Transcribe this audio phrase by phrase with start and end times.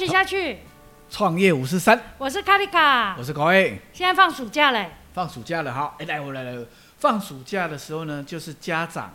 [0.00, 0.56] 续下去。
[1.10, 3.78] 创业五十三，我是卡丽卡我，是高 A。
[3.92, 6.56] 现在放暑假嘞，放暑假了，哈，哎，来，我来来。
[6.98, 9.12] 放暑假的时候呢，就是家长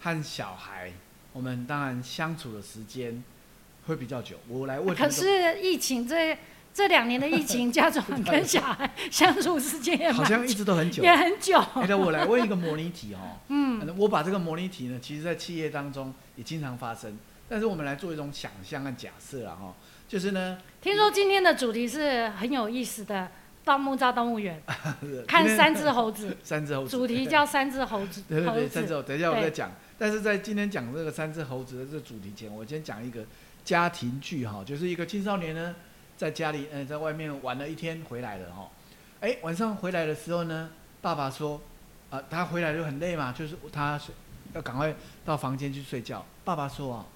[0.00, 0.92] 和小孩，
[1.32, 3.24] 我们当然相处的时间
[3.86, 4.36] 会比较久。
[4.46, 6.38] 我来问，可是疫情这
[6.72, 11.02] 这两年的疫情， 家长跟小孩相处时间也好像一直都很久。
[11.02, 11.60] 也很久。
[11.74, 13.18] 我来问一个模拟题哦。
[13.48, 17.18] 嗯，我把这个模拟题呢，其实在企业当中也经常发生，
[17.48, 19.74] 但是我们来做一种想象和假设啊，哈，
[20.10, 23.30] 就是呢，听说今天的主题是很有意思的，
[23.64, 24.60] 盗墓造动物园，
[25.24, 28.24] 看三只猴子， 三只猴子，主题叫三只猴子。
[28.28, 29.70] 对对对，三只猴，等一下我再讲。
[29.96, 33.24] 但是在今天讲这个三只猴子的这个主题前，我先讲一个
[33.64, 35.76] 家庭剧哈，就是一个青少年呢，
[36.16, 38.68] 在家里呃在外面玩了一天回来了哈，
[39.20, 41.62] 哎晚上回来的时候呢，爸爸说，
[42.10, 44.12] 啊、他回来就很累嘛，就是他睡
[44.54, 44.92] 要赶快
[45.24, 46.26] 到房间去睡觉。
[46.42, 47.06] 爸爸说啊，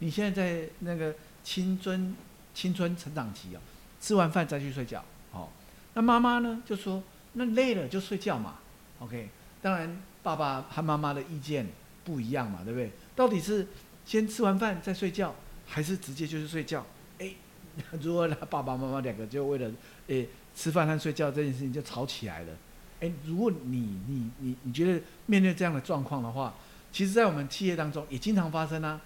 [0.00, 2.14] 你现在在那个青春
[2.54, 3.60] 青春成长期啊，
[4.00, 5.48] 吃完饭再去睡觉，哦，
[5.94, 7.02] 那妈妈呢就说，
[7.34, 8.56] 那累了就睡觉嘛
[9.00, 9.28] ，OK。
[9.60, 11.66] 当然，爸爸和妈妈的意见
[12.04, 12.90] 不一样嘛，对不对？
[13.14, 13.66] 到底是
[14.04, 15.34] 先吃完饭再睡觉，
[15.66, 16.84] 还是直接就是睡觉？
[17.18, 17.36] 诶，
[18.02, 19.70] 如果他爸爸妈妈两个就为了
[20.08, 22.52] 诶吃饭和睡觉这件事情就吵起来了，
[23.00, 26.54] 诶，如果你你你你觉得面对这样的状况的话，
[26.92, 29.00] 其实，在我们企业当中也经常发生啊。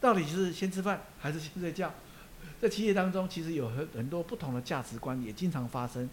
[0.00, 1.94] 到底是先吃饭还是先睡觉？
[2.60, 6.08] 在企业当中，其实有很很多不同的价值观也经常发生。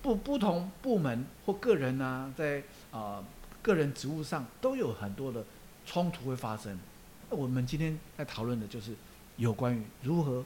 [0.00, 2.60] 不不同部门或个人啊，在
[2.92, 3.24] 啊、呃
[3.60, 5.44] 个人职务上都有很多的
[5.84, 6.78] 冲突会发生。
[7.28, 8.94] 那我们今天在讨论的就是
[9.36, 10.44] 有关于如何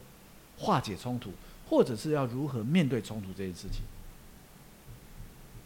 [0.57, 1.31] 化解冲突，
[1.69, 3.83] 或者是要如何面对冲突这件事情。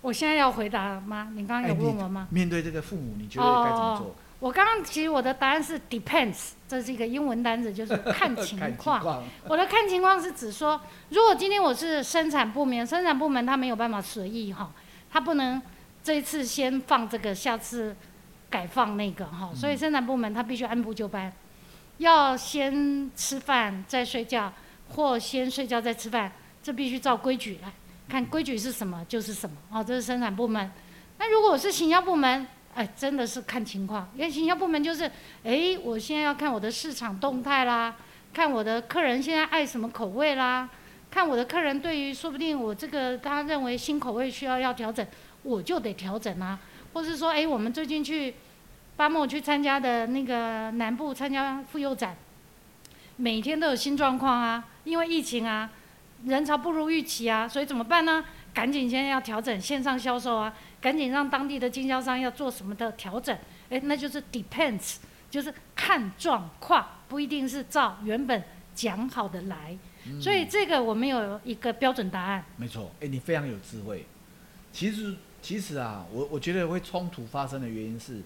[0.03, 1.31] 我现在要回答吗？
[1.35, 2.27] 你刚刚有问我吗？
[2.31, 4.17] 面对这个父母，你觉得该怎么做？
[4.39, 9.01] 我刚刚其实我的答案是 depends，这是一个英文单词，就是 看情看况。
[9.01, 14.71] 况，我的看情况是指说，如果今天我是生产部门，生产部门他没有办法随意哈，
[15.11, 15.61] 他不能
[16.05, 17.97] 这一次先放这个，下次
[18.51, 21.33] 改放那个哈，所以生产部门他必须按部就班，
[21.97, 24.53] 要先吃饭再睡觉，
[24.91, 26.31] 或先睡觉再吃饭，
[26.63, 27.73] 这必须照规矩来
[28.07, 30.71] 看，规矩是什么就是什么哦，这是生产部门。
[31.19, 32.47] 那如果我是行销部门，
[32.77, 35.11] 哎，真的是看情况，因为行销部门就是，
[35.43, 37.97] 哎，我现在要看我的市场动态啦，
[38.35, 40.69] 看我的客人现在爱什么口味啦，
[41.11, 45.05] 看我的客人对于说不定我这个他认为新口味需要要调整，
[45.43, 46.59] 我就得调整啊，
[46.93, 48.35] 或是说，哎，我们最近去
[48.95, 52.15] 巴莫去参加的那个南部参加妇幼展，
[53.17, 55.71] 每天都有新状况啊，因为疫情啊，
[56.27, 58.23] 人潮不如预期啊，所以怎么办呢？
[58.53, 60.55] 赶紧现在要调整线上销售啊，
[60.87, 63.37] 赶紧让当地的经销商要做什么的调整，
[63.69, 64.99] 哎，那就是 depends，
[65.29, 68.41] 就是看状况，不一定是照原本
[68.73, 69.77] 讲好的来。
[70.21, 72.45] 所以这个我们有一个标准答案。
[72.57, 74.07] 没错，哎，你非常有智慧。
[74.73, 78.23] 其实，其实啊，我我觉得会冲突发生的原因是，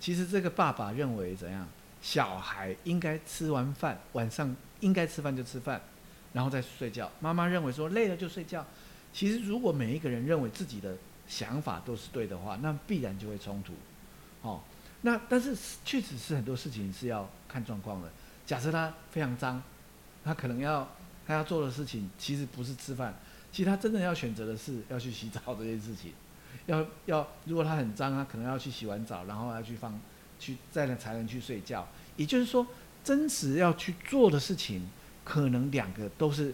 [0.00, 1.64] 其实这个爸爸认为怎样，
[2.02, 5.80] 小孩应该吃完饭，晚上应该吃饭就吃饭，
[6.32, 7.08] 然后再睡觉。
[7.20, 8.66] 妈妈认为说累了就睡觉。
[9.12, 10.96] 其实，如果每一个人认为自己的
[11.30, 13.72] 想法都是对的话，那必然就会冲突。
[14.42, 14.60] 哦，
[15.02, 18.10] 那但是确实是很多事情是要看状况的。
[18.44, 19.62] 假设他非常脏，
[20.24, 20.88] 他可能要
[21.24, 23.14] 他要做的事情其实不是吃饭，
[23.52, 26.12] 其实他真的要选择的是要去洗澡这件事情。
[26.66, 29.98] 要要，如果他很脏，他可能要去洗完澡，然后要去放
[30.38, 31.86] 去再能才能去睡觉。
[32.16, 32.66] 也就是说，
[33.04, 34.88] 真实要去做的事情，
[35.24, 36.52] 可能两个都是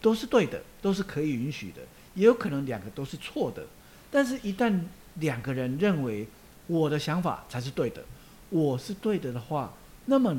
[0.00, 1.82] 都是对的，都是可以允许的，
[2.14, 3.66] 也有可能两个都是错的。
[4.14, 4.72] 但是，一旦
[5.14, 6.24] 两个人认为
[6.68, 8.04] 我的想法才是对的，
[8.48, 9.72] 我是对的的话，
[10.04, 10.36] 那么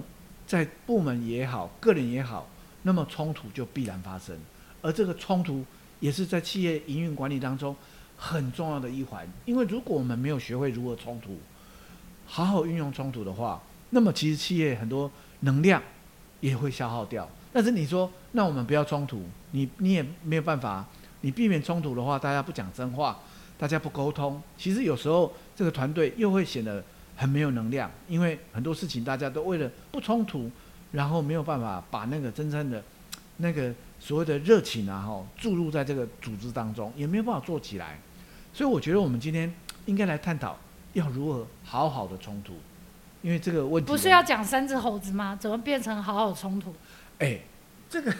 [0.47, 2.47] 在部门也好，个人也好，
[2.83, 4.33] 那么冲突就必然发生。
[4.81, 5.65] 而这个冲突
[5.99, 7.75] 也是在企业营运管理当中
[8.15, 9.27] 很重要的一环。
[9.43, 11.37] 因为如果我们没有学会如何冲突，
[12.25, 15.11] 好好运用冲突的话，那么其实企业很多
[15.41, 15.83] 能量
[16.39, 17.29] 也会消耗掉。
[17.51, 19.21] 但是你说，那我们不要冲突，
[19.51, 20.85] 你你也没有办法。
[21.21, 23.19] 你避免冲突的话，大家不讲真话，
[23.57, 26.83] 大家不沟通，其实有时候这个团队又会显得
[27.15, 30.51] 很没有能量，因为很多事情大家都为了不冲突，
[30.91, 32.83] 然后没有办法把那个真正的
[33.37, 37.99] 那个所谓的热情啊，哈，注入在这个组织当中，也没有办法做起来。
[38.53, 39.53] 所以我觉得我们今天
[39.85, 40.57] 应该来探讨
[40.93, 42.53] 要如何好好的冲突，
[43.21, 45.37] 因为这个问题不是要讲三只猴子吗？
[45.39, 46.73] 怎么变成好好冲突？
[47.19, 47.39] 哎，
[47.89, 48.11] 这个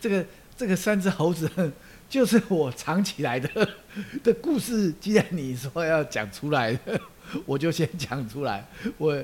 [0.00, 0.24] 这个
[0.58, 1.48] 这个三只猴子
[2.10, 3.48] 就是我藏起来的
[4.24, 4.92] 的故事。
[5.00, 6.76] 既然你说要讲出来，
[7.46, 8.66] 我就先讲出来。
[8.96, 9.22] 我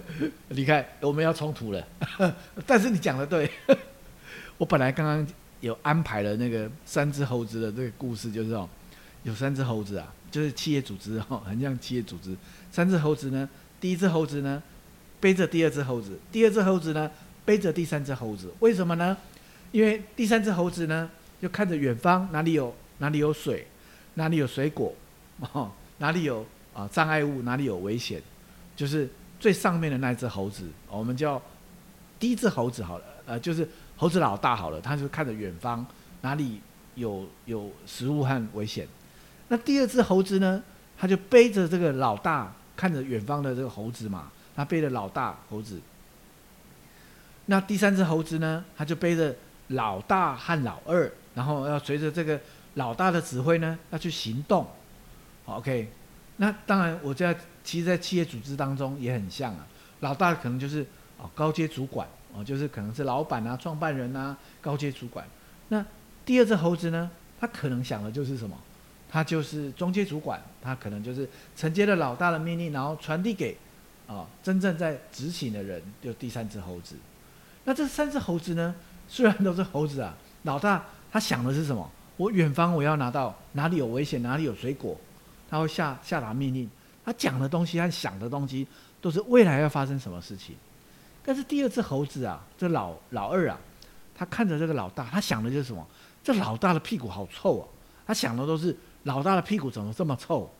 [0.50, 1.84] 你看我们要冲突了，
[2.64, 3.50] 但是你讲的对，
[4.56, 5.26] 我本来刚刚
[5.60, 8.68] 有安排了那个三只猴子的这个故事，就是哦，
[9.24, 12.36] 有三只猴子啊，就是企业组织哦，很像企业组织。
[12.70, 13.48] 三只猴子呢，
[13.80, 14.62] 第一只猴子呢
[15.18, 17.10] 背着第二只猴子，第二只猴子呢
[17.44, 18.52] 背着第三只猴子。
[18.60, 19.16] 为什么呢？
[19.72, 21.10] 因为第三只猴子呢
[21.44, 23.66] 就看着远方哪里有哪里有水，
[24.14, 24.90] 哪里有水果，
[25.52, 28.18] 哦，哪里有啊障碍物，哪里有危险，
[28.74, 29.06] 就是
[29.38, 31.42] 最上面的那只猴子，我们叫
[32.18, 35.86] 第一只猴子好了，呃，就是猴子老大好了，他就看着远方
[36.22, 36.62] 哪里
[36.94, 38.88] 有有食物和危险。
[39.48, 40.62] 那第二只猴子呢，
[40.96, 42.50] 他就背着这个老大。
[42.76, 45.80] 看着远方的这个猴子嘛，他背着老大猴子。
[47.46, 49.32] 那第三只猴子呢，他就背着
[49.68, 52.40] 老大和老二，然后要随着这个
[52.74, 54.66] 老大的指挥呢，要去行动。
[55.46, 55.90] OK，
[56.38, 59.66] 那当然，我在其实，在企业组织当中也很像啊。
[60.00, 60.84] 老大可能就是
[61.18, 65.26] 哦高阶主管哦，就是可能是老板啊、创办人啊、高阶主管。
[65.68, 65.84] 那
[66.24, 67.10] 第二只猴子呢，
[67.40, 68.56] 他可能想的就是什么？
[69.10, 73.56] 他就是中阶主管，他可能就是承接了老大的命令，然后传递给
[74.08, 76.96] 啊真正在执行的人，就第三只猴子。
[77.64, 78.74] 那这三只猴子呢，
[79.06, 80.84] 虽然都是猴子啊，老大
[81.14, 81.88] 他想的是什么？
[82.16, 84.98] 我远方我要拿到哪里有危险，哪里有水果，
[85.48, 86.68] 他会下下达命令。
[87.04, 88.66] 他讲的东西和想的东西
[89.00, 90.56] 都是未来要发生什么事情。
[91.24, 93.56] 但是第二只猴子啊，这老老二啊，
[94.12, 95.86] 他看着这个老大，他想的就是什么？
[96.24, 97.64] 这老大的屁股好臭啊！
[98.08, 98.76] 他想的都是。
[99.04, 100.50] 老大的屁股怎么这么臭？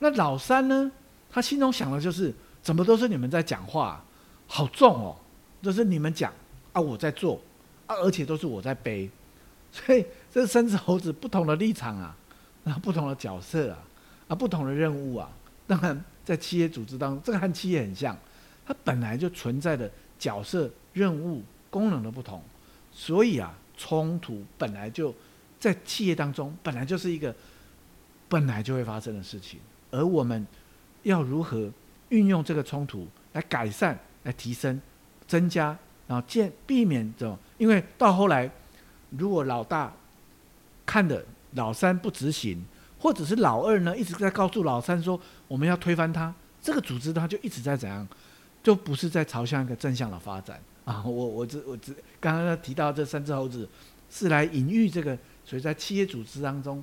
[0.00, 0.90] 那老三呢？
[1.30, 4.04] 他心中想的就是：怎么都是你们在讲话，
[4.48, 5.16] 好重哦！
[5.62, 6.32] 都是你们讲
[6.72, 7.40] 啊，我在做
[7.86, 9.08] 啊，而且都是我在背。
[9.74, 12.16] 所以这三只猴子不同的立场啊，
[12.64, 13.78] 啊，不同的角色啊，
[14.28, 15.28] 啊，不同的任务啊。
[15.66, 18.16] 当然，在企业组织当中，这个和企业很像，
[18.64, 22.40] 它本来就存在的角色、任务、功能的不同，
[22.92, 25.12] 所以啊，冲突本来就
[25.58, 27.34] 在企业当中本来就是一个。
[28.26, 29.60] 本来就会发生的事情，
[29.92, 30.44] 而我们
[31.02, 31.70] 要如何
[32.08, 34.80] 运用这个冲突来改善、来提升、
[35.28, 35.76] 增加，
[36.08, 38.50] 然后见避免这种，因为到后来，
[39.18, 39.92] 如果老大
[40.86, 42.64] 看的老三不执行，
[42.98, 48.06] 或者是老二呢一直在告诉老三说我们要推翻他，这个组织它就一直在怎样，
[48.62, 51.02] 就不是在朝向一个正向的发展 啊！
[51.04, 53.68] 我我只我只刚刚提到这三只猴子，
[54.10, 56.82] 是来隐喻这个，所以在企业组织当中。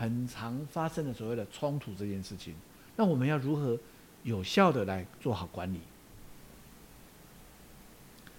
[0.00, 2.54] 很常发生的所谓的冲突这件事情，
[2.94, 3.76] 那我们要如何
[4.22, 5.80] 有效的来做好管理？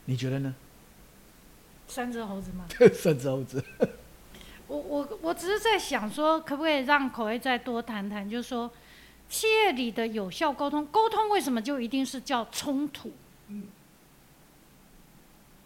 [0.05, 0.55] 你觉得呢？
[1.89, 2.65] 三只猴子吗？
[2.93, 3.63] 三只猴子。
[4.67, 8.29] 我我我只是在想说，可不可以让口味再多谈谈？
[8.29, 8.69] 就是说，
[9.27, 13.11] 企业里的有效沟通，沟通为什么就一定是叫冲突？
[13.47, 13.63] 嗯。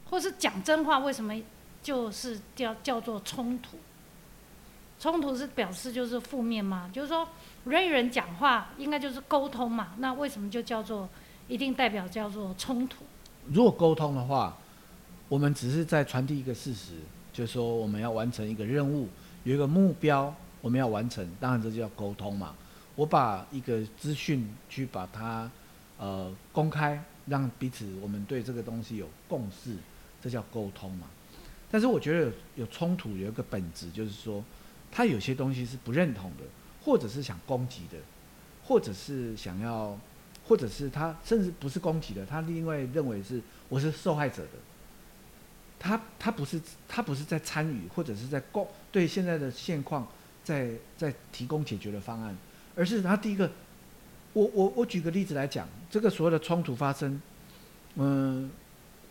[0.10, 1.34] 或是讲真话，为什么
[1.82, 3.78] 就是叫叫做冲突？
[5.00, 6.90] 冲突是表示就是负面嘛？
[6.94, 7.28] 就是说
[7.66, 9.90] 人与人讲话应该就是沟通嘛？
[9.98, 11.10] 那为什么就叫做
[11.50, 13.04] 一定代表叫做冲突？
[13.48, 14.58] 如果沟通的话，
[15.30, 16.94] 我们只是在传递一个事实，
[17.32, 19.08] 就是说我们要完成一个任务，
[19.44, 22.56] 有一个目标我们要完成，当然这就叫沟通嘛。
[22.96, 25.50] 我把一个资讯去把它
[25.98, 29.76] 呃公开，让彼此我们对这个东西有共识，
[30.22, 31.08] 这叫沟通嘛。
[31.72, 34.44] 但是我觉得有有冲突有一个本质，就是说。
[34.96, 36.44] 他有些东西是不认同的，
[36.86, 37.98] 或者是想攻击的，
[38.64, 39.98] 或者是想要，
[40.48, 44.50] 或者是他甚至不是攻击的，他另外认为是我是受害者的。
[45.84, 50.08] 他他不是他不是在参与或者是在供对现在的现况
[50.42, 52.34] 在在提供解决的方案，
[52.74, 53.52] 而是他第一个，
[54.32, 57.22] 我我我举个例子来讲，这个所谓的冲突发生，
[57.96, 58.50] 嗯，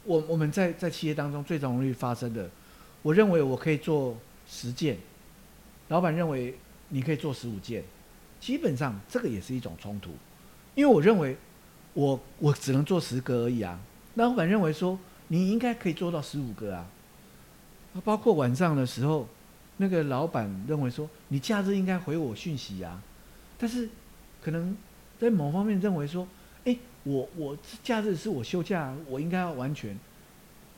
[0.04, 2.48] 我我们在在企业当中最容易发生的，
[3.02, 4.16] 我认为我可以做
[4.48, 4.96] 十件。
[5.88, 6.56] 老板认为
[6.88, 7.84] 你可以做十五件，
[8.40, 10.10] 基本上这个也是一种冲突，
[10.74, 11.36] 因为我认为
[11.92, 13.78] 我我只能做十个而已啊。
[14.14, 14.98] 那老板认为说
[15.32, 16.84] 你应该可以做到十五个啊。
[18.04, 19.26] 包括晚上的时候，
[19.78, 23.00] 那个老板认为说你假日应该回我讯息啊，
[23.56, 23.88] 但是
[24.42, 24.76] 可能
[25.18, 26.28] 在某方面认为说，
[26.66, 29.98] 哎，我我假日是我休假，我应该要完全。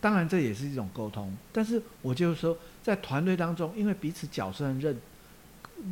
[0.00, 2.56] 当然这也是一种沟通，但是我就是说。
[2.84, 5.00] 在团队当中，因为彼此角色任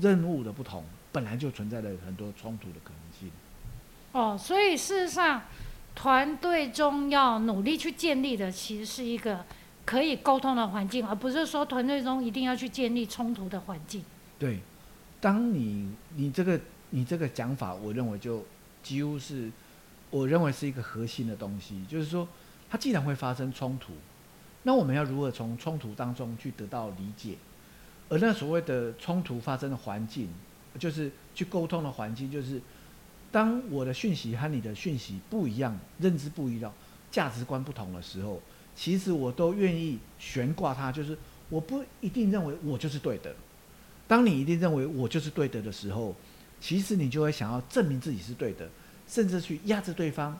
[0.02, 3.30] 任务的不同，本来就存在了很多冲突的可能性。
[4.12, 5.40] 哦，所以事实上，
[5.94, 9.44] 团队中要努力去建立的，其实是一个
[9.84, 14.02] 可以沟通的环境，而不是说团队中一定要去建立冲突的环境。
[14.38, 14.60] 对，
[15.20, 18.44] 当你你这个你这个讲法，我认为就
[18.82, 19.50] 几乎是
[20.10, 22.26] 我认为是一个核心的东西，就是说，
[22.68, 23.92] 它既然会发生冲突。
[24.64, 27.36] 那我们要如何从冲突当中去得到理解？
[28.08, 30.28] 而那所谓的冲突发生的环境，
[30.78, 32.60] 就是去沟通的环境，就是
[33.32, 36.72] 当我的讯息和你的讯息不一样，认知不一样，
[37.10, 38.40] 价值观不同的时候，
[38.76, 41.16] 其实我都愿意悬挂它，就是
[41.48, 43.34] 我不一定认为我就是对的。
[44.06, 46.14] 当你一定认为我就是对的的时候，
[46.60, 48.68] 其实你就会想要证明自己是对的，
[49.08, 50.38] 甚至去压制对方，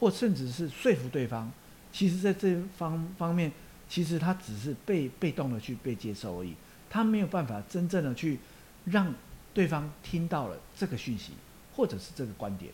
[0.00, 1.50] 或甚至是说服对方。
[1.92, 3.52] 其实，在这方方面，
[3.88, 6.52] 其实他只是被被动的去被接受而已，
[6.90, 8.40] 他没有办法真正的去
[8.86, 9.14] 让
[9.52, 11.34] 对方听到了这个讯息，
[11.74, 12.72] 或者是这个观点。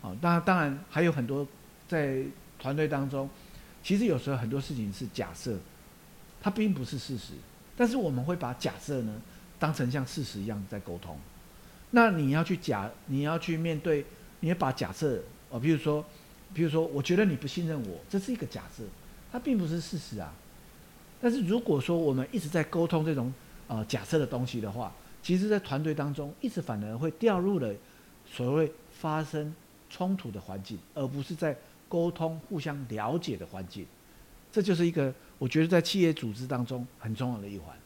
[0.00, 1.46] 啊，当然，当然还有很多
[1.88, 2.22] 在
[2.58, 3.28] 团队当中，
[3.82, 5.58] 其实有时候很多事情是假设，
[6.40, 7.34] 它并不是事实，
[7.76, 9.20] 但是我们会把假设呢
[9.58, 11.18] 当成像事实一样在沟通。
[11.90, 14.04] 那你要去假，你要去面对，
[14.40, 16.04] 你要把假设，哦，比如说。
[16.54, 18.82] 比如说，我觉得你不信任我，这是一个假设，
[19.32, 20.30] 它并不是事实啊。
[21.18, 23.32] 但是如果说我们一直在沟通这种
[23.68, 27.72] 呃假设的东西的话，其实，在团队当中，一直反而会掉入了
[28.32, 29.54] 所谓发生
[29.90, 31.54] 冲突的环境，而不是在
[31.88, 33.86] 沟通、互相了解的环境。
[34.50, 37.76] 这就是一个我觉得在企业组织当中很重要的一环。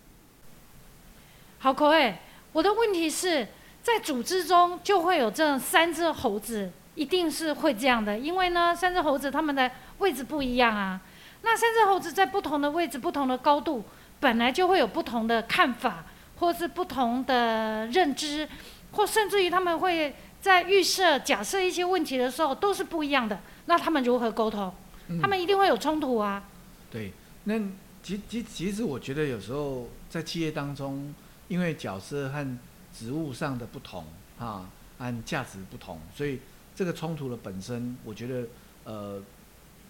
[1.58, 2.16] 好，口味，
[2.52, 3.48] 我的问题是
[3.82, 6.70] 在组织中就会有这三只猴子。
[6.96, 10.98] 一定是会这样的，因为呢，三只猴子它们的位置不一样啊。
[11.42, 13.84] 那三只猴子在不同的位置、不同的高度，
[14.18, 16.06] 本来就会有不同的看法，
[16.38, 18.48] 或是不同的认知，
[18.92, 23.40] 或甚至于他们会在预设、假设一些问题的时候都是不一样的。
[23.66, 24.72] 那他们如何沟通？
[25.20, 26.44] 他们一定会有冲突啊。
[26.90, 27.12] 对，
[27.44, 27.58] 那
[28.02, 31.14] 其其其实我觉得有时候在企业当中，
[31.48, 32.58] 因为角色和
[32.92, 34.04] 职务上的不同
[34.38, 36.40] 啊，按价值不同，所以。
[36.76, 38.46] 这个冲突的本身，我觉得，
[38.84, 39.18] 呃，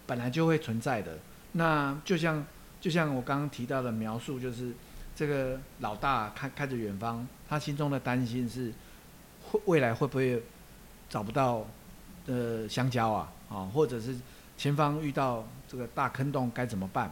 [0.05, 1.19] 本来就会存在的。
[1.51, 2.45] 那就像
[2.79, 4.71] 就像我刚刚提到的描述，就是
[5.13, 8.71] 这个老大看看着远方，他心中的担心是，
[9.49, 10.41] 会未来会不会
[11.09, 11.65] 找不到
[12.25, 14.15] 呃香蕉啊啊，或者是
[14.57, 17.11] 前方遇到这个大坑洞该怎么办？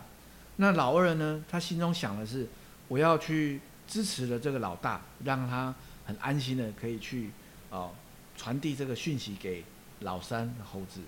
[0.58, 2.48] 那老二呢，他心中想的是，
[2.88, 5.74] 我要去支持了这个老大，让他
[6.06, 7.32] 很安心的可以去
[7.70, 7.90] 啊。
[8.38, 9.64] 传递这个讯息给
[10.02, 11.00] 老三的猴子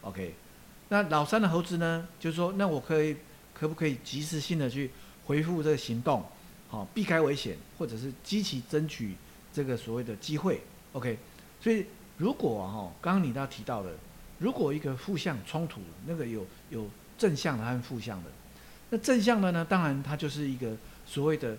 [0.00, 0.34] ，OK，
[0.88, 3.16] 那老三的猴子呢，就是说，那我可以
[3.54, 4.90] 可不可以及时性的去
[5.26, 6.24] 回复这个行动，
[6.68, 9.14] 好，避开危险，或者是积极争取
[9.52, 10.60] 这个所谓的机会
[10.92, 11.18] ，OK，
[11.60, 13.90] 所以如果哈，刚刚你都提到的，
[14.38, 18.30] 如果一个负向冲突，那个有有正向的和负向的，
[18.90, 21.56] 那正向的呢，当然它就是一个所谓的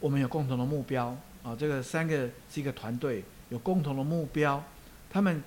[0.00, 3.24] 我们有共同的目标啊，这个三个是一个团队。
[3.50, 4.64] 有共同的目标，
[5.10, 5.40] 他们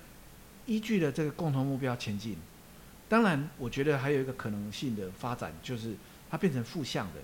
[0.66, 2.36] 依据的这个共同目标前进。
[3.08, 5.94] 当然，我觉得还有一个可能性的发展，就是
[6.30, 7.14] 它变成负向的。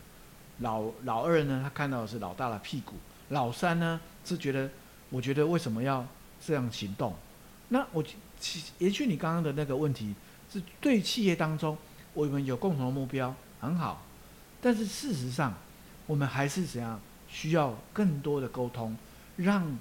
[0.59, 2.95] 老老二呢，他看到的是老大的屁股；
[3.29, 4.69] 老三呢，是觉得，
[5.11, 6.07] 我觉得为什么要
[6.45, 7.15] 这样行动？
[7.69, 8.05] 那我
[8.39, 10.15] 其也许你刚刚的那个问题
[10.53, 11.77] 是对企业当中
[12.13, 14.03] 我们有共同的目标很好，
[14.61, 15.55] 但是事实上，
[16.07, 18.97] 我们还是怎样需要更多的沟通，
[19.37, 19.77] 让。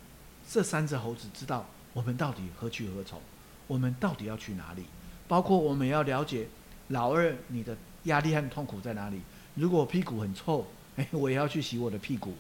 [0.46, 3.18] 这三只猴子知道我们到底何去何从，
[3.66, 4.84] 我们到底要去哪里？
[5.26, 6.46] 包括我们要了解
[6.90, 9.22] 老二你的压力和痛苦在哪里。
[9.56, 12.34] 如果屁股很臭，哎， 我也要去洗我的屁股。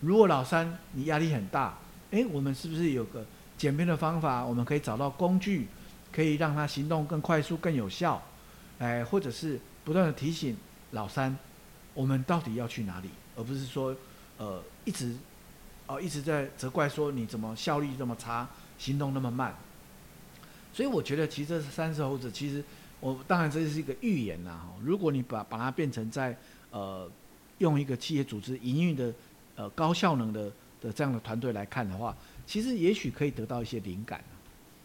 [0.00, 1.76] 如果老三你压力很大，
[2.14, 3.26] 哎，我们是不是有个
[3.58, 4.44] 简便的方法？
[4.44, 5.66] 我们可以找到工具，
[6.12, 8.22] 可以让他行动更快速、更有效。
[8.78, 10.56] 哎，或者是不断的提醒
[10.92, 11.36] 老三，
[11.92, 13.94] 我们到底要去哪里，而不是说，
[14.38, 15.16] 呃，一直。
[15.86, 19.54] 哦，一直在责怪说你怎么效率这么差，行动那么慢。
[20.72, 22.64] 所以我觉得，其实这三只猴子，其实
[23.00, 24.52] 我当然这是一个预言呐。
[24.52, 26.34] 哈，如果你把把它变成在
[26.70, 27.06] 呃
[27.58, 29.12] 用一个企业组织营运的
[29.56, 30.50] 呃高效能的
[30.84, 32.14] 的这样的团队来看的话，
[32.46, 34.22] 其实也许可以得到一些灵感。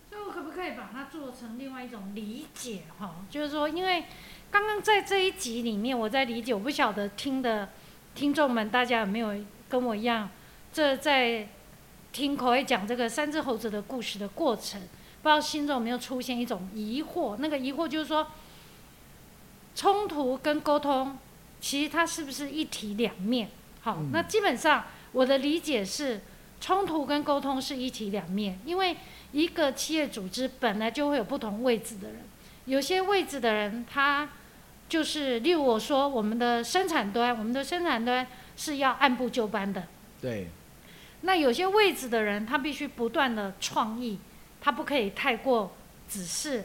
[0.09, 2.83] 所以我可不可以把它做成另外一种理解？
[2.97, 4.05] 哈，就是说，因为
[4.49, 7.67] 刚刚在这一集里面，我在理解，我不晓得听的
[8.15, 9.35] 听众们大家有没有
[9.67, 10.29] 跟我一样。
[10.71, 11.49] 这在
[12.13, 14.79] 听口爱讲这个三只猴子的故事的过程，
[15.21, 17.35] 不知道心中有没有出现一种疑惑？
[17.37, 18.25] 那个疑惑就是说，
[19.75, 21.17] 冲突跟沟通，
[21.59, 23.49] 其实它是不是一体两面？
[23.81, 26.21] 好，那基本上我的理解是，
[26.61, 28.95] 冲突跟沟通是一体两面，因为
[29.31, 32.21] 一个企业组织本来就会有不同位置的人，
[32.65, 34.29] 有些位置的人他
[34.87, 39.87] 就是，例如我说我们的生产端，我们的生产端是要按部就班的，
[40.21, 40.47] 对。
[41.21, 44.17] 那有些位置的人，他必须不断的创意，
[44.61, 45.75] 他不可以太过
[46.07, 46.63] 只是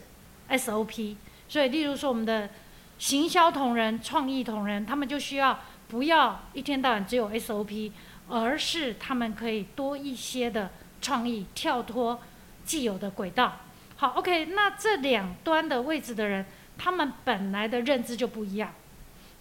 [0.49, 1.17] SOP。
[1.49, 2.49] 所以，例如说我们的
[2.97, 5.59] 行销同仁、创意同仁，他们就需要
[5.89, 7.91] 不要一天到晚只有 SOP，
[8.29, 12.21] 而是他们可以多一些的创意，跳脱
[12.65, 13.61] 既有的轨道。
[13.97, 16.45] 好，OK，那这两端的位置的人，
[16.77, 18.73] 他们本来的认知就不一样，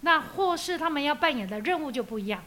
[0.02, 2.44] 那或是他们要扮演的任务就不一样。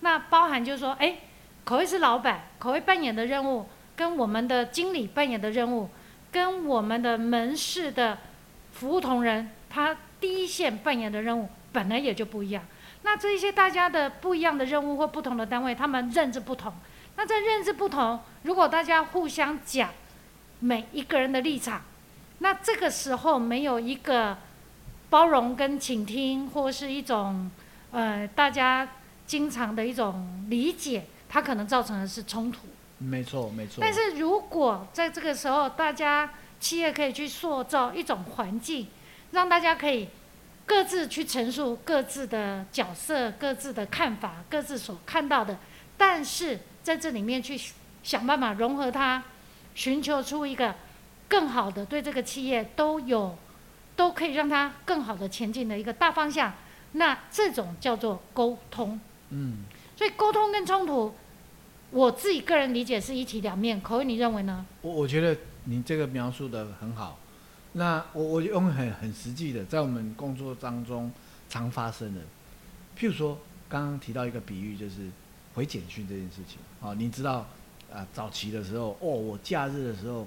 [0.00, 1.16] 那包含就是说，哎，
[1.64, 3.66] 口味是老板，口味扮演的任务
[3.96, 5.90] 跟我们的经理扮演的任务，
[6.30, 8.18] 跟我们的门市的
[8.72, 12.62] 服务同仁，他第一线扮演的任务本来也就不一样。
[13.08, 16.70] 那这一些大家的不一样的任务或不同的单位，他们认知不同。
[17.16, 19.88] 那在认知不同，如果大家互相讲
[20.60, 21.80] 每一个人的立场，
[22.40, 24.36] 那这个时候没有一个
[25.08, 27.50] 包容跟倾听，或是一种
[27.92, 28.86] 呃大家
[29.26, 32.66] 经常的一种理解，它可能造成的是冲突。
[32.98, 33.78] 没错，没错。
[33.80, 38.86] 但是如果在这个时候，大家企业可以去塑造一种环境，
[39.30, 40.10] 让大家可以
[40.68, 45.58] 各自去陈述各自的角色、各自的看法、各自所看到的，
[45.96, 47.58] 但是在这里面去
[48.02, 49.24] 想办法融合它，
[49.74, 50.74] 寻求出一个
[51.26, 53.34] 更好的对这个企业都有
[53.96, 56.52] 都可以让它更好的前进的一个大方向，
[56.92, 59.00] 那这种叫做沟通。
[59.30, 59.64] 嗯，
[59.96, 61.14] 所以沟通跟冲突。
[61.90, 64.66] 我自己个人理解是一体两面，口味你认为呢？
[64.82, 65.34] 我我觉得
[65.64, 67.18] 你这个描述的很好。
[67.72, 71.12] 那我我用很很实际的，在我们工作当中
[71.48, 72.20] 常发生的，
[72.98, 75.08] 譬如说刚刚提到一个比喻，就是
[75.54, 76.58] 回简讯这件事情。
[76.80, 77.46] 哦，你知道
[77.92, 80.26] 啊，早期的时候，哦，我假日的时候，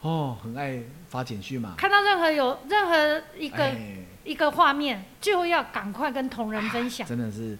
[0.00, 1.74] 哦，很爱发简讯嘛。
[1.76, 3.72] 看到任何有任何一个
[4.24, 7.06] 一个画面，就要赶快跟同仁分享。
[7.06, 7.58] 真的是。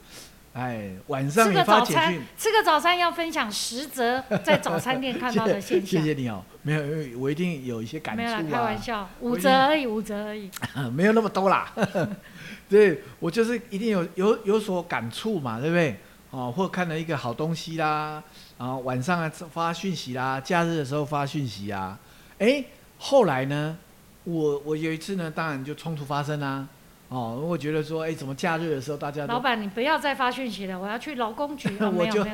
[0.58, 5.86] 哎，晚上也发简讯，吃个早餐要分享十则在早餐店看到的 现象。
[5.86, 8.42] 谢谢你哦，没有，因为我一定有一些感触啊。
[8.50, 10.50] 开玩笑，五折而已，五折而已。
[10.92, 11.72] 没有那么多啦，
[12.68, 15.96] 对我就是一定有有有所感触嘛，对不对？
[16.30, 18.20] 哦，或看了一个好东西啦，
[18.58, 21.96] 然后晚上啊发讯息啦，假日的时候发讯息啊。
[22.40, 22.64] 哎，
[22.98, 23.78] 后来呢，
[24.24, 26.66] 我我有一次呢，当然就冲突发生啦。
[27.08, 31.74] 哦，我觉得说，哎，怎么假日的时候大家老板，你不要再发讯息了，我要去劳工局。
[31.80, 32.26] 我就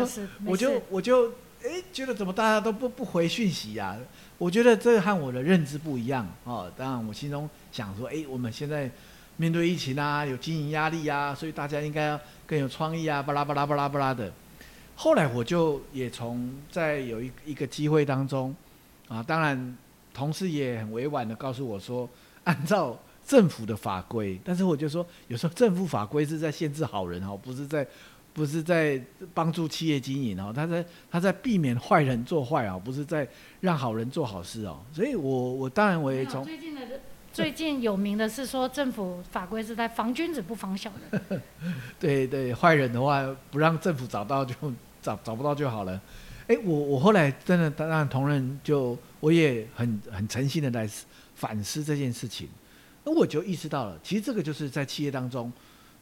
[0.45, 1.29] 我就我就
[1.63, 3.97] 哎，觉得怎么大家都不不回讯息呀？
[4.37, 6.69] 我觉得这和我的认知不一样哦。
[6.77, 8.91] 当然，我心中想说，哎，我们现在
[9.37, 14.33] 面对疫情啊，有经营压力啊，所以大家应该要更有创意啊，巴拉巴拉巴拉巴拉的。
[14.97, 18.53] 后来我就也从在有一一个机会当中
[19.07, 19.77] 啊，当然
[20.13, 22.11] 同事也很委婉的告诉我说，
[22.43, 22.99] 按照。
[23.27, 27.87] 政府的法规，但是我就说，有时候政府法规是在限制好人哦，不是在，
[28.35, 33.27] 不是在帮助企业经营哦，他在他在避免坏人做坏哦，不是在
[33.61, 34.79] 让好人做好事哦。
[34.93, 36.81] 所以我我当然我也从最近的
[37.33, 41.43] 最近有名的是说，政府法规是在防君子不防小人。
[41.99, 44.55] 对对，坏人的话不让政府找到就
[45.01, 46.01] 找找不到就好了。
[46.47, 50.87] 哎，我我后来真的当然同仁就我也很很诚心的来
[51.35, 52.49] 反思这件事情。
[53.05, 55.53] 那我就意识到了，其实这个就是在企业当中，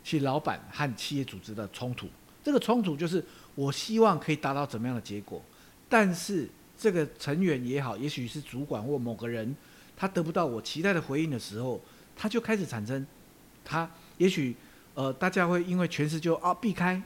[0.05, 2.07] 其实老板和企业组织的冲突。
[2.45, 3.25] 这个冲突就是
[3.57, 5.43] 我希望可以达到怎么样的结果，
[5.89, 9.55] 但是这个成员也好，也许是主管或某个人，
[9.97, 11.81] 他得不到我期待的回应的时候，
[12.17, 13.05] 他就开始产生，
[13.65, 14.55] 他也许
[14.95, 17.03] 呃大家会因为全势就啊避开，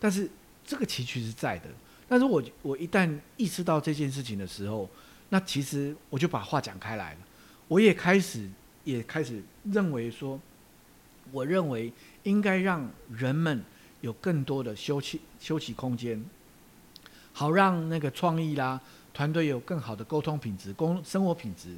[0.00, 0.28] 但是
[0.64, 1.66] 这个情绪是在的。
[2.08, 4.90] 但是我我一旦意识到这件事情的时候，
[5.28, 7.20] 那其实我就把话讲开来了，
[7.68, 8.50] 我也开始。
[8.86, 10.40] 也开始认为说，
[11.32, 13.62] 我认为应该让人们
[14.00, 16.24] 有更多的休息休息空间，
[17.32, 18.80] 好让那个创意啦
[19.12, 21.76] 团队有更好的沟通品质、工生活品质，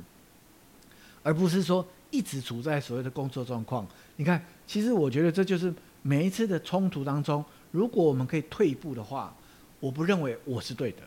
[1.22, 3.86] 而不是说一直处在所谓的工作状况。
[4.16, 9.34] 你看，其实我觉得这就是每一次的冲突当中，如果我们可以退一步的话，
[9.80, 11.02] 我不认为我是对的。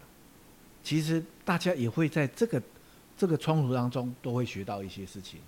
[0.83, 2.59] 其实大家也会在这个
[3.15, 5.39] 这个冲突当中都会学到一些事情。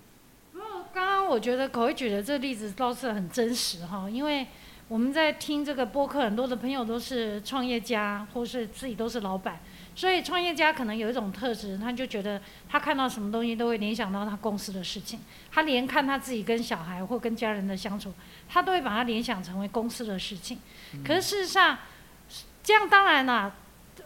[1.34, 4.46] 我觉得口味举的这个例子倒是很真实哈，因为
[4.86, 9.58] 我们在听这个播客，很多的朋友都是创业家，或是自己都是老板，
[9.96, 15.18] 所以创业家可能有一种特质，他就觉得他看到什么东西都会联想到他公司的事情，
[15.50, 18.12] 他连看他自己跟小孩或跟家人的相处，
[18.48, 20.60] 他都会把它联想成为公司的事情。
[21.04, 21.78] 可是事实上，
[22.62, 23.52] 这样当然啦，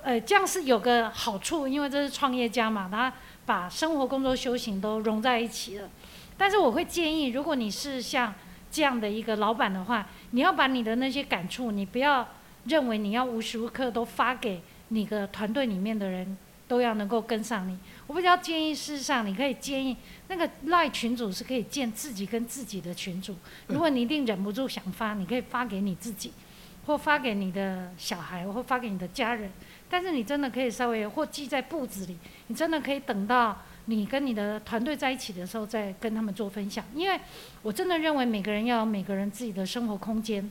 [0.03, 3.12] 呃，这样是有个好处，因为这是创业家嘛，他
[3.45, 5.91] 把生活、工作、修行都融在一起了。
[6.38, 8.33] 但是我会建议，如果你是像
[8.70, 12.27] 这样的一个老板的话，你要把你的那些感触，你不要
[12.64, 17.77] 认为你要无时无刻都发给你的团队里面的人都要能够跟上你。
[18.07, 19.96] 我比较建议，事实上你可以建议
[20.29, 23.35] 那个赖群主是可以建自己跟自己的群主。
[23.66, 26.33] 如果你一定忍不住想发，你可以发给你自己，
[26.87, 29.51] 或发给你的小孩，或发给你的家人。
[29.90, 36.85] 但是你真的可以稍微或记在簿子里，你真的可以等到你跟你的团队在一起的时候再跟他们做分享。
[36.94, 37.18] 因为
[37.62, 40.51] 我真的认为每个人要有每个人自己的生活空间，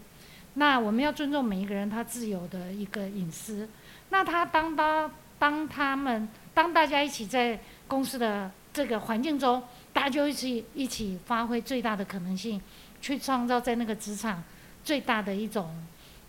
[0.55, 3.69] 那我们要尊重每一个人他自由的一个隐私。
[4.09, 9.61] 那他当他当他们当大家一起在公司的这个环境中，
[9.93, 12.59] 大家就一起一起发挥最大的可能性，
[12.99, 14.43] 去创造在那个职场
[14.83, 15.75] 最大的一种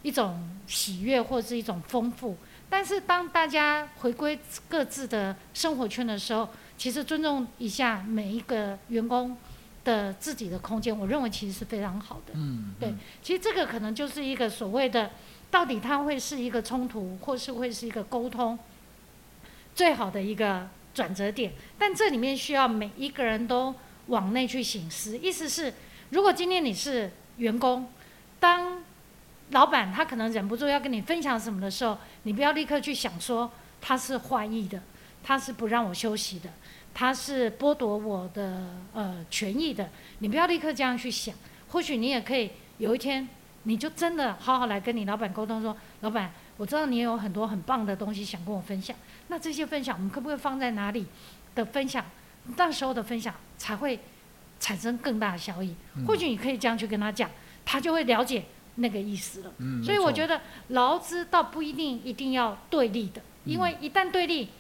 [0.03, 2.37] 一种喜悦或是一种丰富。
[2.71, 6.47] 但是当大家回归各自的生活圈的时候，
[6.79, 9.37] 其实尊重一下每一个员工
[9.85, 12.33] 的自己的空间，我认为其实是非常好的。
[12.35, 15.11] 嗯，对，其实这个可能就是一个所谓的，
[15.51, 18.59] 到底它会是一个冲突，或是会是一个沟通
[19.75, 21.53] 最好的一个转折点。
[21.79, 23.75] 但这里面需要每一个人都
[24.07, 25.75] 往内去醒思，意思是，
[26.11, 27.91] 如果今天你是员工，
[28.39, 28.83] 当
[29.51, 34.83] 老板他可能忍不住要跟你分享什么的时候，你不要立刻去想说他是坏意的，
[35.25, 36.51] 他是不让我休息的，
[36.99, 39.89] 他是剥夺我的呃权益的。
[40.19, 41.33] 你不要立刻这样去想，
[41.69, 43.29] 或许你也可以有一天，
[43.63, 48.97] 你就真的好好来跟你老板沟通说，老板，我知道你也有很多很棒的东西想跟我分享，
[49.29, 51.07] 那这些分享我们可不可以放在哪里
[51.55, 52.05] 的分享？
[52.57, 54.01] 那时候的分享才会
[54.59, 55.77] 产生更大的效益。
[56.05, 57.31] 或许你可以这样去跟他讲，
[57.65, 58.43] 他就会了解。
[58.81, 64.51] 那个意思了，所以我觉得劳资倒不一定一定要对立的，因为一旦对立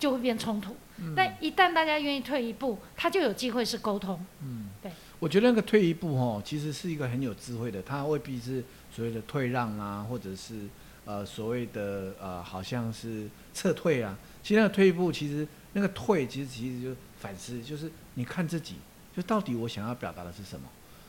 [0.00, 0.76] 就会变冲突。
[1.16, 4.24] 但一旦大家愿意退一步，他就有机会是沟通。
[4.42, 4.90] 嗯，对。
[5.18, 10.68] 我觉得那个退一步哦，其实是一个很有智慧的，他未必是所谓的退让啊，或者是
[11.04, 14.16] 呃所谓的呃好像是撤退啊。
[14.42, 18.76] 其实那个退一步，其实那个退其实其实就反思，就是你看自己，
[19.16, 20.68] 就到底我想要表达的是什么。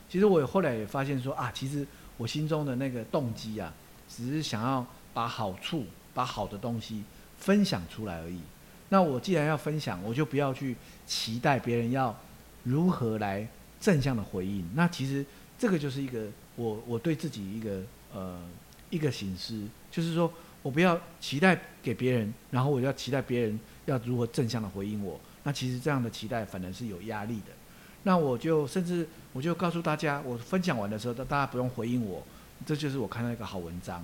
[0.10, 1.86] 其实我后来也发现说啊，其实。
[2.19, 3.73] 我心中的那个动机啊，
[4.10, 7.02] 只是想要把好处、把好的东西
[7.38, 8.41] 分享出来而已。
[8.89, 10.75] 那我既然要分享，我就不要去
[11.06, 12.15] 期待别人要
[12.63, 13.47] 如何来
[13.80, 14.67] 正向的回应。
[14.75, 15.25] 那其实
[15.58, 16.25] 这个就是一个
[16.56, 17.82] 我我对自己一个
[18.13, 18.39] 呃
[18.89, 25.19] 一个形式，就是说我不要期待给别人，然后我要期待别人要如何正向的回应我。
[25.43, 27.54] 那其实这样的期待反而是有压力的。
[28.04, 32.23] 那我就甚至我就告诉大家，我分享完的时候，大大家不用回应我，
[32.65, 34.04] 这就是我看到一个好文章，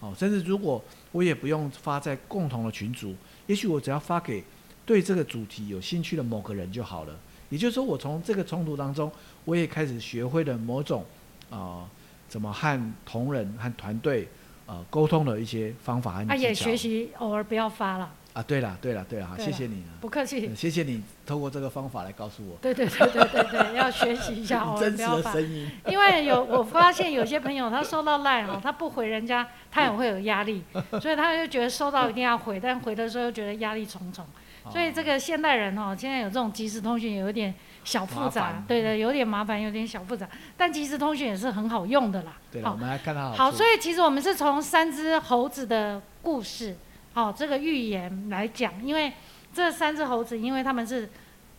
[0.00, 3.14] 哦，甚至如果我也不用发在共同的群组，
[3.46, 4.42] 也许我只要发给
[4.86, 7.18] 对这个主题有兴趣的某个人就好了。
[7.50, 9.10] 也就是说，我从这个冲突当中，
[9.44, 11.04] 我也开始学会了某种
[11.50, 11.86] 啊，
[12.28, 14.28] 怎么和同仁和团队
[14.66, 16.34] 呃沟通的一些方法和技巧。
[16.36, 18.12] 也学习偶尔不要发了。
[18.34, 20.52] 啊，对了，对了，对了，好，谢谢你啊不客气。
[20.56, 22.56] 谢谢你透过这个方法来告诉我。
[22.60, 25.70] 对对对对对对，要学习一下哦，真实的声音。
[25.86, 30.64] 因为有我发现有些朋友他收到赖哦，他不回人家，他也会有压力，
[31.00, 34.26] 所以他就觉得收到一定要回，但回的时候又觉得压力重重。
[34.68, 40.28] 所以这个现代人哦，现在有这种即时通讯有一点小复杂，对的，有点麻烦，有点小复杂。
[40.56, 42.32] 但即时通讯也是很好用的啦。
[42.50, 43.52] 对，我们来看它好。
[43.52, 46.76] 所以其实我们是从三只猴子的故事。
[47.14, 49.12] 好，这个预言来讲，因为
[49.52, 51.08] 这三只猴子，因为他们是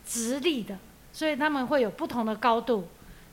[0.04, 0.76] 直立的，
[1.14, 2.86] 所以他们会有不同的高度，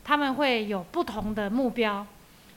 [0.06, 2.08] 他们会有不同的目标，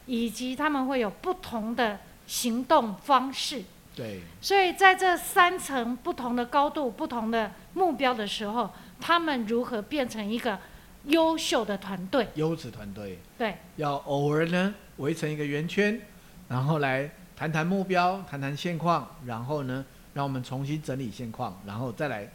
[0.07, 1.99] 以及他们会有不同的
[2.29, 3.65] 行动方式。
[3.97, 4.21] 对。
[4.41, 10.57] 所以在这三层不同的高度、不同的目标的时候，他们如何变成一个
[11.07, 12.29] 优秀的团队？
[12.37, 13.19] 优质团队。
[13.37, 13.57] 对。
[13.75, 16.01] 要偶尔呢围成一个圆圈，
[16.47, 17.11] 然后来。
[17.37, 22.27] 谈谈目标，谈谈现况，然后呢，让我们重新整理现况，然后再来，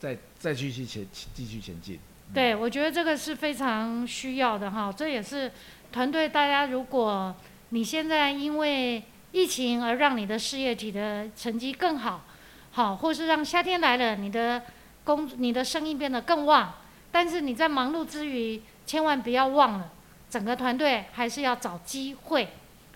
[0.00, 2.00] 再再继续前继续前进。
[2.34, 4.92] 对，我觉得这个是非常需要的哈。
[4.92, 5.52] 这也是
[5.92, 7.32] 团队大家，如果
[7.68, 12.24] 你现在因为疫情而让你的事业体的成绩更好，
[12.72, 14.62] 好，或是让夏天来了，你的
[15.04, 16.74] 工你的生意变得更旺，
[17.12, 19.92] 但是你在忙碌之余，千万不要忘了，
[20.28, 22.48] 整个团队还是要找机会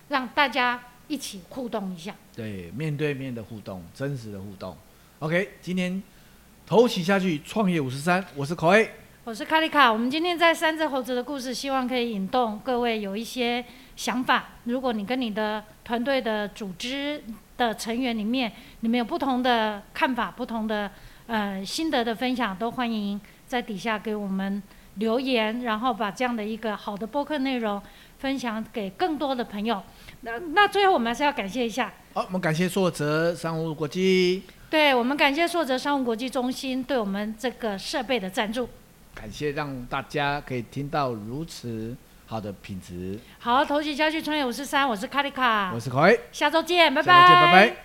[0.09, 0.81] 让大家。
[1.07, 4.75] 一起互动一下，对，面对面的互动，真实的互动。
[5.19, 6.01] OK，今天
[6.65, 8.89] 头起下去，创业五十三，我是口 A，
[9.23, 9.91] 我是卡里卡。
[9.91, 13.63] 我们今天在三只猴子的故事，希望可以引动各位有一些
[13.95, 14.49] 想法。
[14.63, 17.23] 如果你跟你的团队的组织
[17.55, 20.91] 的成员里面，你们有不同的看法、不同的
[21.27, 24.61] 呃心得的分享，都欢迎在底下给我们
[24.95, 27.81] 留言，然后把这样的一个好的播客内容
[28.19, 29.81] 分享给更多的朋友。
[30.25, 31.93] 那那最后我们还是要感谢一下。
[32.15, 34.41] 好，我们感谢硕泽商务国际。
[34.71, 38.67] 对我们感谢硕泽商务国际中心对我们这个设备的赞助。
[39.13, 43.19] 感谢让大家可以听到如此好的品质。
[43.37, 47.84] 好，投起家具创业五十三，我是卡丽卡我，是凯，下周见，拜下周见，拜拜。